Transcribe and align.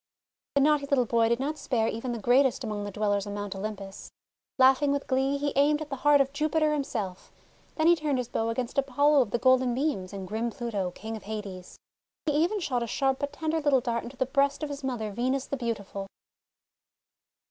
The 0.55 0.61
naughty 0.61 0.87
little 0.87 1.05
boy 1.05 1.29
did 1.29 1.39
not 1.39 1.59
spare 1.59 1.87
even 1.87 2.11
the 2.11 2.17
greatest 2.17 2.63
among 2.63 2.85
the 2.85 2.91
Dwellers 2.91 3.27
on 3.27 3.35
Mount 3.35 3.55
Olympus. 3.55 4.09
Laughing 4.57 4.91
with 4.91 5.05
glee, 5.05 5.37
he 5.37 5.53
aimed 5.55 5.79
at 5.79 5.91
the 5.91 5.97
heart 5.97 6.19
of 6.19 6.33
Jupiter 6.33 6.73
himself; 6.73 7.31
then 7.75 7.85
he 7.85 7.95
turned 7.95 8.17
his 8.17 8.27
bow 8.27 8.49
against 8.49 8.79
Apollo 8.79 9.21
of 9.21 9.29
the 9.29 9.37
Golden 9.37 9.75
Beams 9.75 10.11
and 10.11 10.27
grim 10.27 10.49
Pluto, 10.49 10.89
King 10.89 11.15
of 11.15 11.23
Hades. 11.25 11.77
He 12.25 12.31
even 12.31 12.59
shot 12.59 12.81
a 12.81 12.87
sharp 12.87 13.19
but 13.19 13.31
tender 13.31 13.61
little 13.61 13.79
dart 13.79 14.01
into 14.03 14.17
the 14.17 14.25
breast 14.25 14.63
of 14.63 14.69
his 14.69 14.83
mother 14.83 15.11
Venus 15.11 15.45
the 15.45 15.55
Beautiful. 15.55 16.07